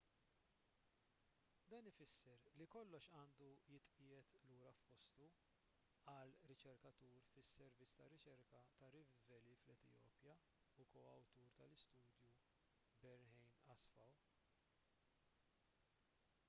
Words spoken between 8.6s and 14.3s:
ta' rift valley fl-etjopja u ko-awtur tal-istudju berhane asfaw